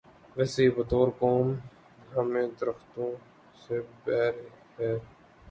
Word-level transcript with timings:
ویسے 0.35 0.61
بھی 0.63 0.71
بطور 0.77 1.07
قوم 1.19 1.47
ہمیں 2.15 2.47
درختوں 2.59 3.11
سے 3.61 3.75
بیر 4.03 4.33
ہے۔ 4.79 4.93